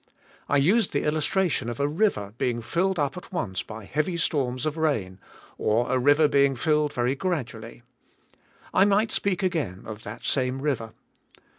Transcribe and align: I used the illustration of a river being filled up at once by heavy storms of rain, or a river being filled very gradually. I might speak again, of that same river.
I 0.49 0.57
used 0.57 0.93
the 0.93 1.03
illustration 1.03 1.69
of 1.69 1.79
a 1.79 1.87
river 1.87 2.33
being 2.39 2.59
filled 2.63 2.97
up 2.97 3.17
at 3.17 3.31
once 3.31 3.61
by 3.61 3.85
heavy 3.85 4.17
storms 4.17 4.65
of 4.65 4.75
rain, 4.75 5.19
or 5.59 5.91
a 5.91 5.99
river 5.99 6.27
being 6.27 6.55
filled 6.55 6.91
very 6.91 7.13
gradually. 7.13 7.83
I 8.73 8.83
might 8.83 9.11
speak 9.11 9.43
again, 9.43 9.83
of 9.85 10.01
that 10.01 10.23
same 10.25 10.59
river. 10.59 10.93